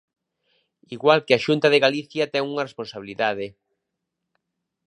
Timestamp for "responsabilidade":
2.69-3.47